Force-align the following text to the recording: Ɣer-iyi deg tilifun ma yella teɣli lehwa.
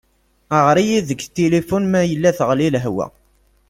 Ɣer-iyi 0.63 0.99
deg 1.09 1.19
tilifun 1.35 1.83
ma 1.91 2.01
yella 2.09 2.29
teɣli 2.37 2.67
lehwa. 2.73 3.05